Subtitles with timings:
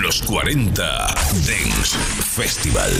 [0.00, 0.72] Los 40
[1.44, 2.90] Dance Festival.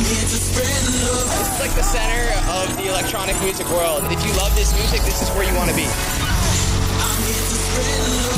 [0.00, 4.02] It's like the center of the electronic music world.
[4.10, 5.86] If you love this music, this is where you want to be.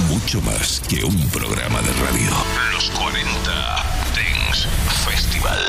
[0.09, 2.31] Mucho más que un programa de radio.
[2.75, 3.25] Los 40
[4.15, 4.69] Dance
[5.09, 5.65] Festival.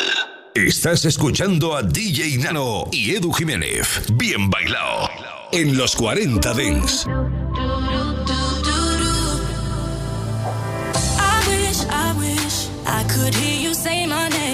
[0.53, 4.03] Estás escuchando a DJ Nano y Edu Jiménez.
[4.13, 5.09] Bien bailado.
[5.53, 7.40] En los 40 Dance.
[13.01, 14.50] I could hear you say my name.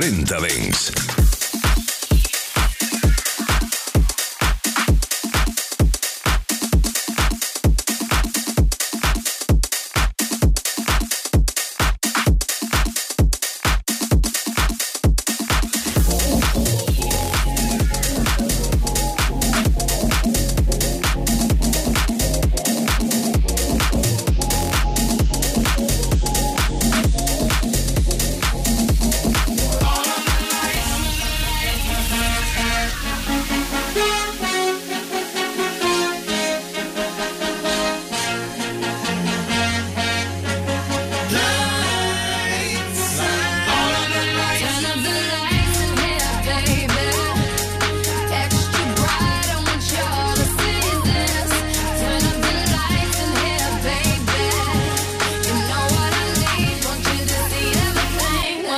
[0.00, 0.63] 4020.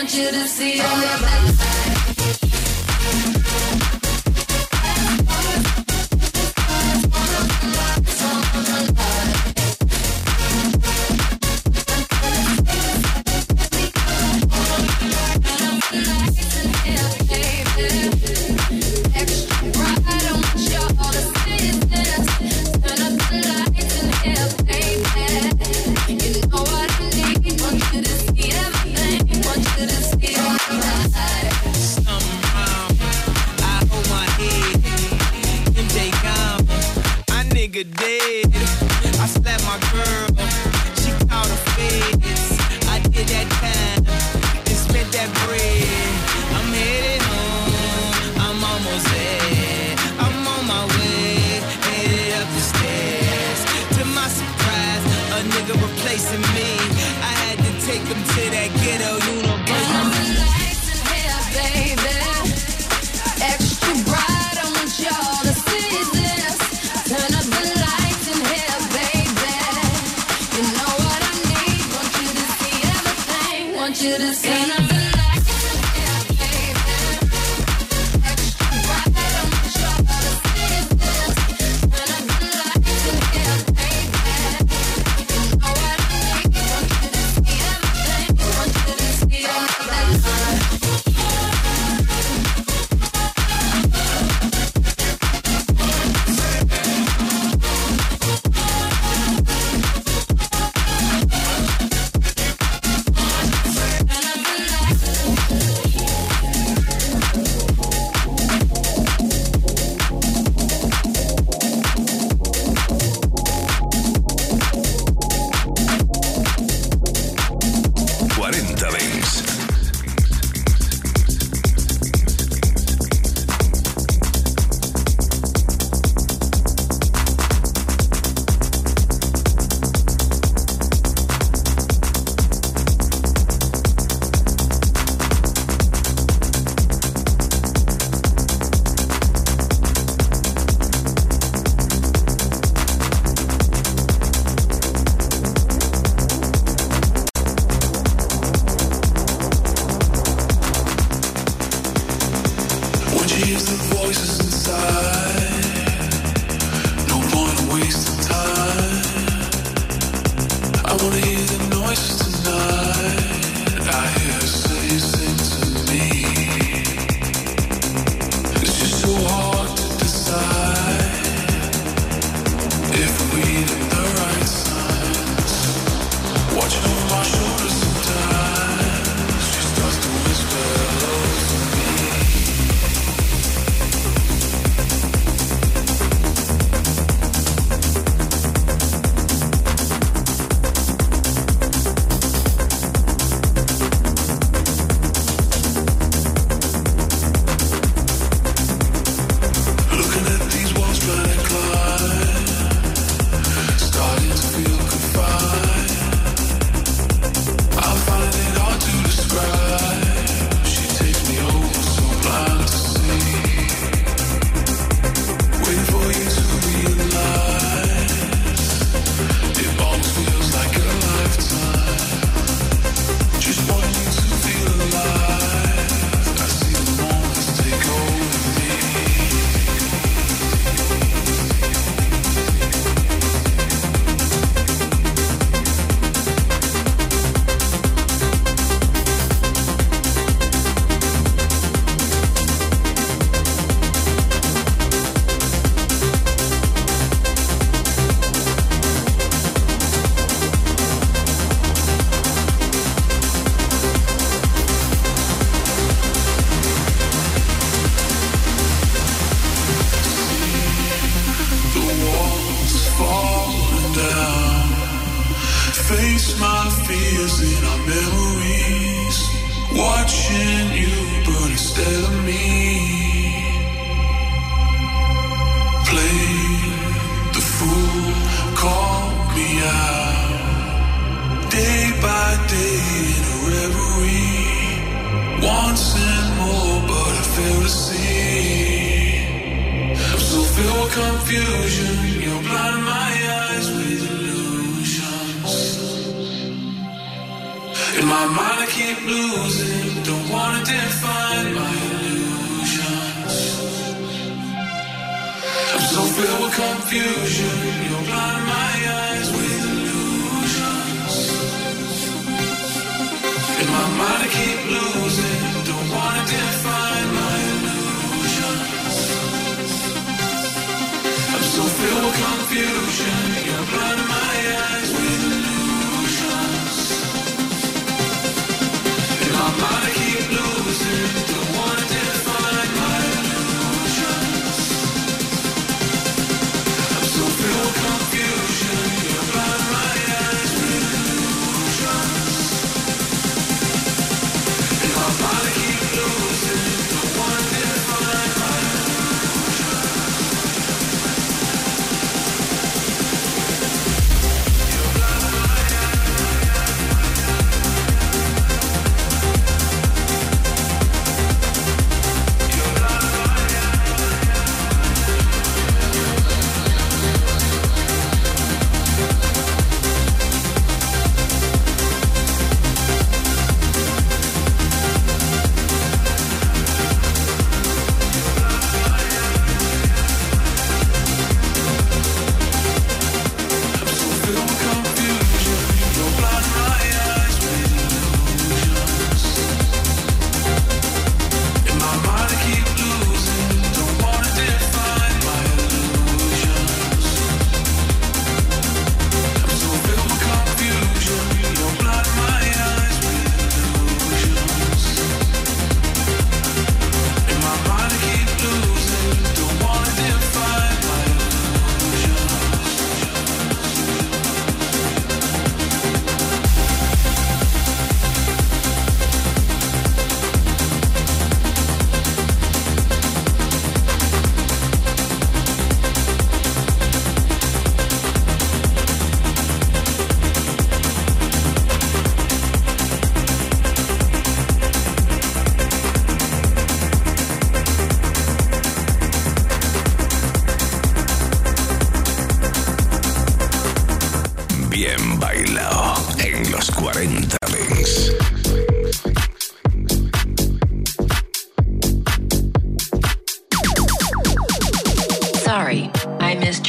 [0.06, 1.65] want you to see all your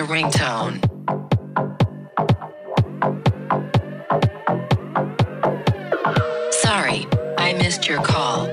[0.00, 0.80] the ringtone.
[6.52, 8.46] Sorry, I missed your call.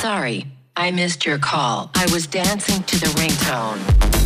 [0.00, 1.90] Sorry, I missed your call.
[1.94, 4.25] I was dancing to the ringtone.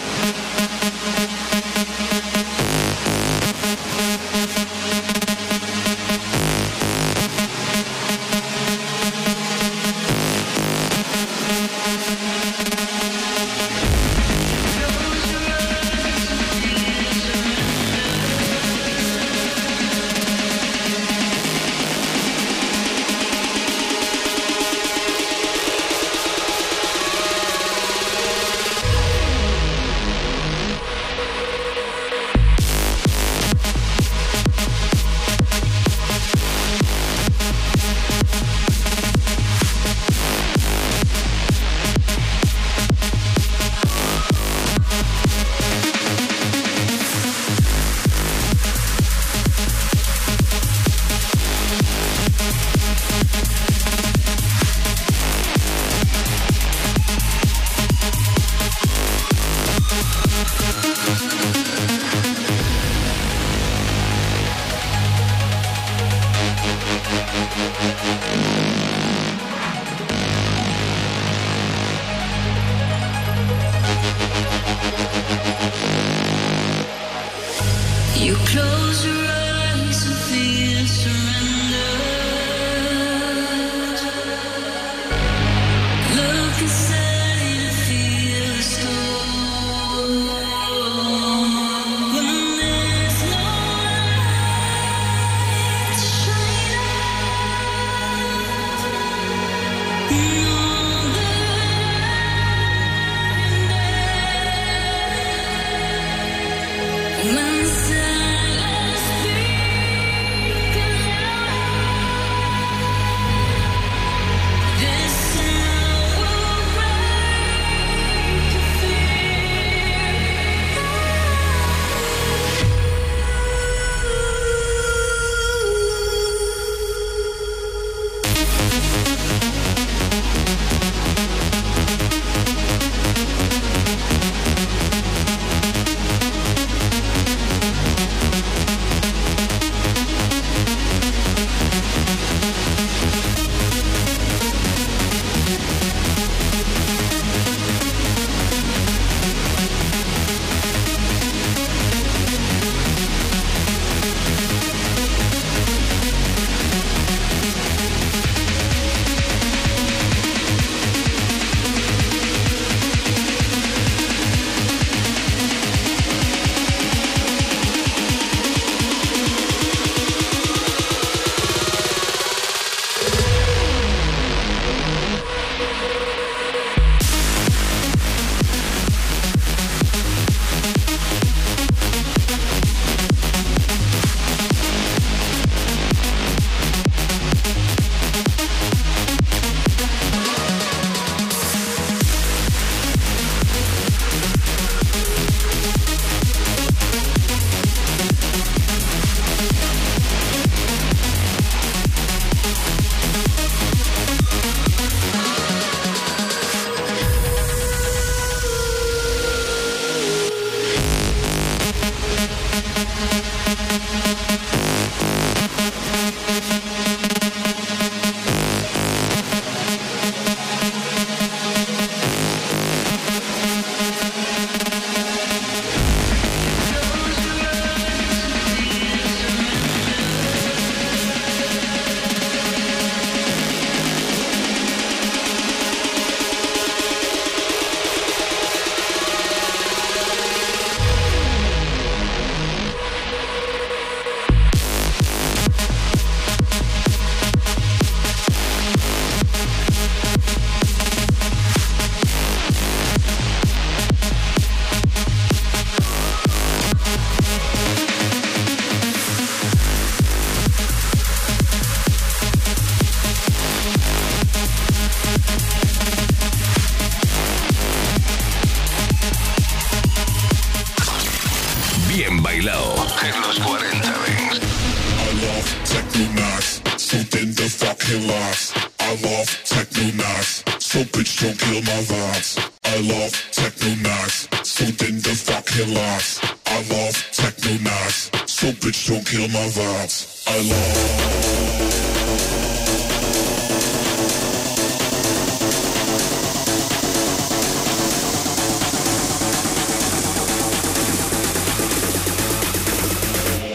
[282.73, 286.21] I love techno nights, so then the fuck hell lies.
[286.45, 290.23] I love techno nights, so bitch don't kill my vibes.
[290.25, 291.11] I love.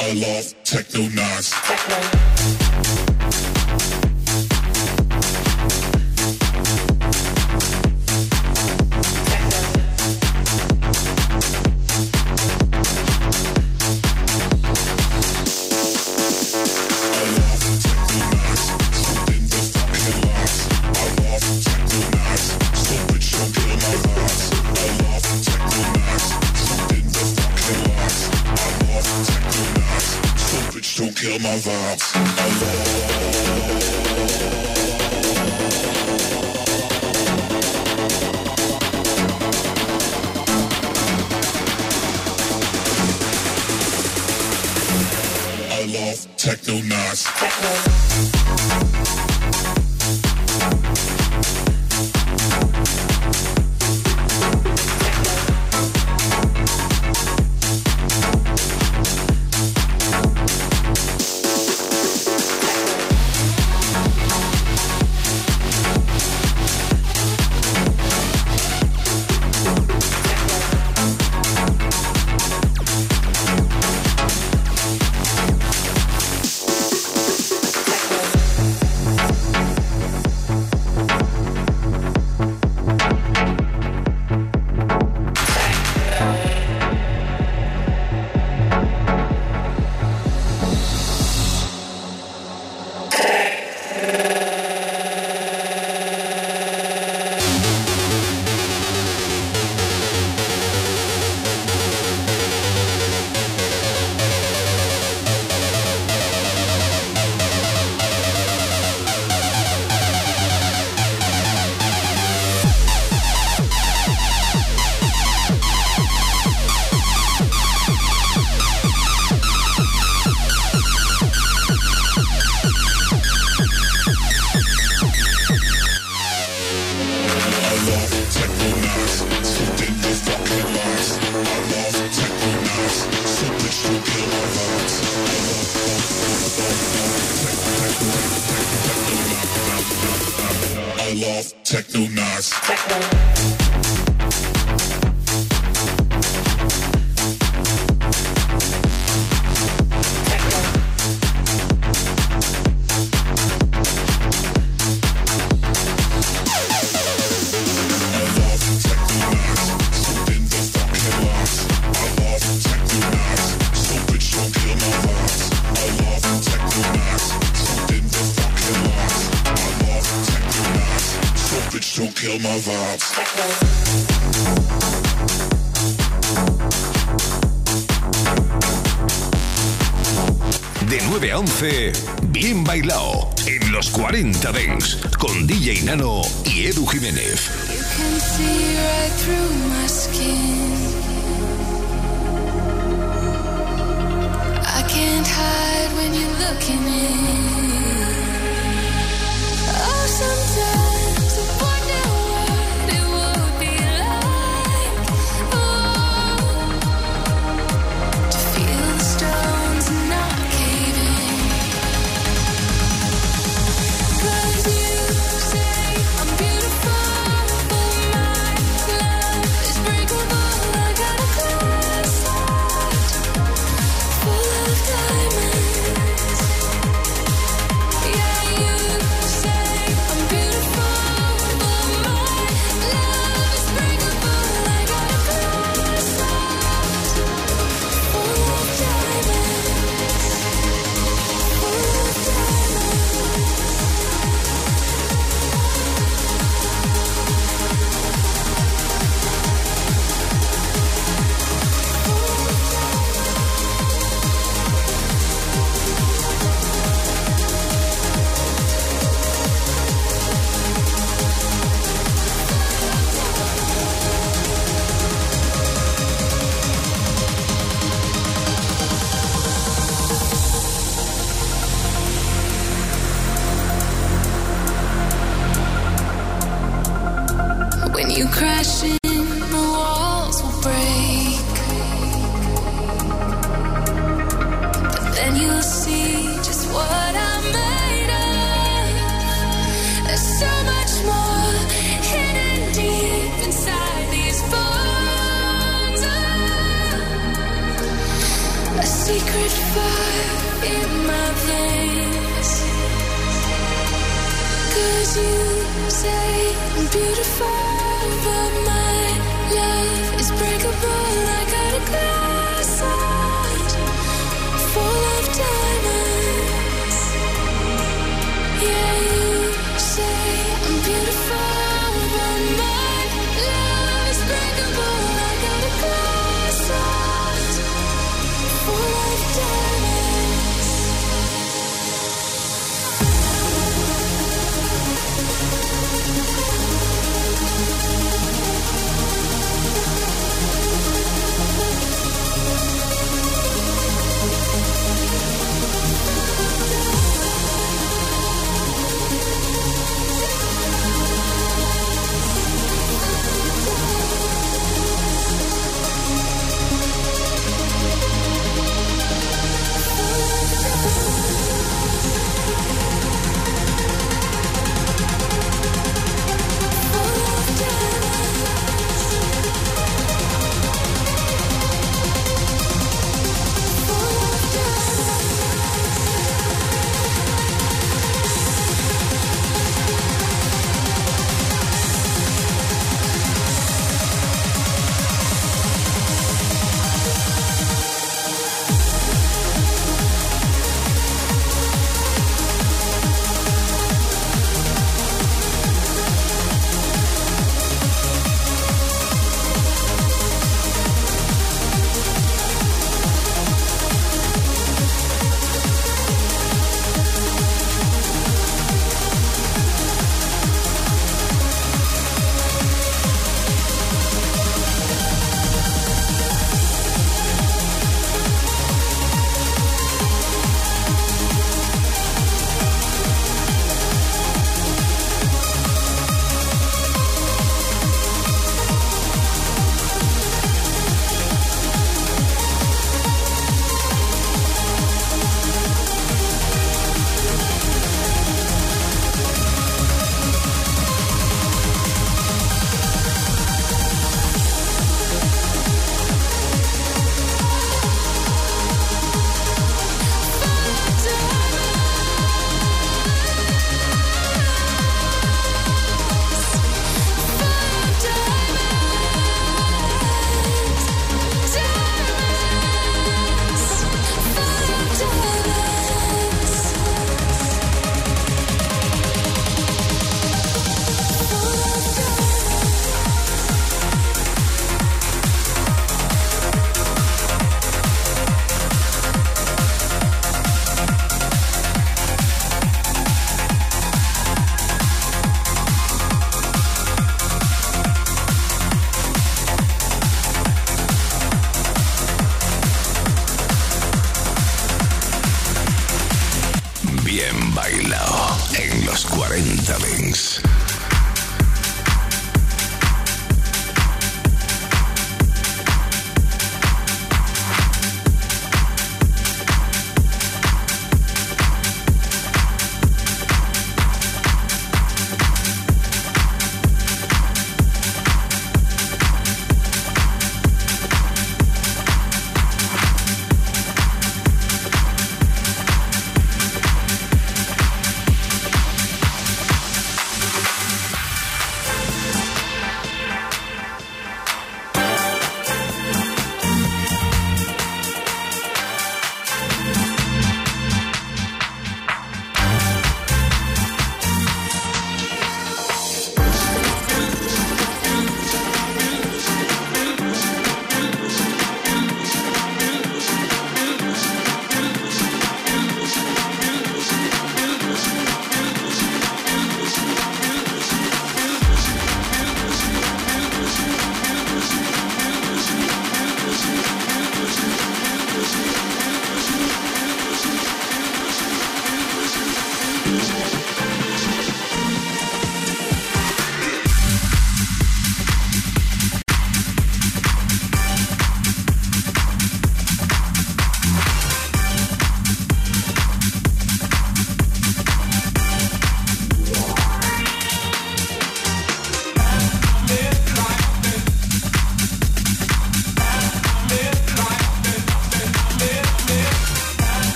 [0.00, 1.54] I love techno nights.
[1.62, 2.27] Techno.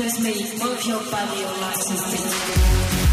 [0.00, 3.09] Just move your body, your license.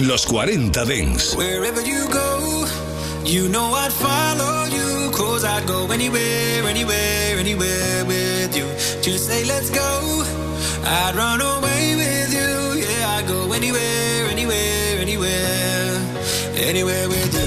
[0.00, 1.34] en los 40 Dents.
[1.36, 2.64] Wherever you go,
[3.24, 5.10] you know I'd follow you.
[5.10, 8.66] Cause I'd go anywhere, anywhere, anywhere with you.
[9.02, 10.24] Just say let's go.
[10.84, 12.82] I'd run away with you.
[12.82, 16.00] Yeah, I'd go anywhere, anywhere, anywhere.
[16.56, 17.39] Anywhere with you.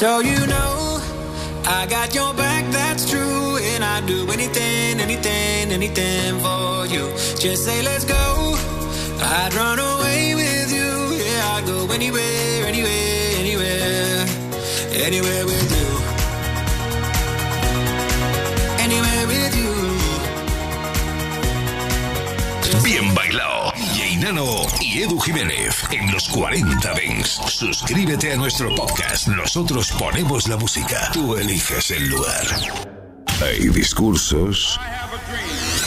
[0.00, 0.98] So you know,
[1.66, 3.58] I got your back, that's true.
[3.58, 7.12] And I'd do anything, anything, anything for you.
[7.36, 8.56] Just say, let's go.
[9.20, 10.90] I'd run away with you.
[11.22, 14.24] Yeah, I'd go anywhere, anywhere, anywhere,
[15.04, 15.88] anywhere with you.
[18.80, 19.74] Anywhere with you.
[22.82, 23.70] Bien Bailao.
[23.76, 24.59] DJ Nano
[24.92, 27.40] y Edu Jiménez en los 40 Dents.
[27.46, 29.28] Suscríbete a nuestro podcast.
[29.28, 31.10] Nosotros ponemos la música.
[31.12, 32.46] Tú eliges el lugar.
[33.42, 34.80] Hay discursos,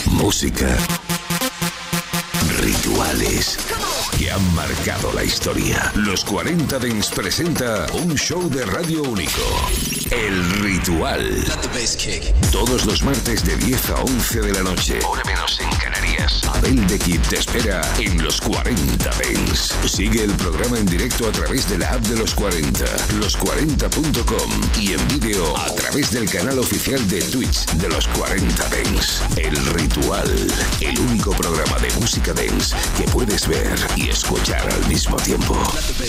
[0.06, 0.68] música,
[2.60, 3.58] rituales
[4.16, 5.92] que han marcado la historia.
[5.96, 9.42] Los 40 Dents presenta un show de radio único.
[10.10, 11.44] El Ritual.
[12.50, 14.98] Todos los martes de 10 a 11 de la noche.
[15.06, 15.78] Hora menos en
[16.14, 16.42] Canarias.
[16.54, 19.74] Abel de Kid te espera en los 40 Dents.
[19.86, 22.84] Sigue el programa en directo a través de la app de los 40,
[23.20, 29.22] los40.com y en vídeo a través del canal oficial de Twitch de los 40 Dents.
[29.36, 30.52] El Ritual.
[30.80, 35.56] El único programa de música dance que puedes ver y escuchar al mismo tiempo.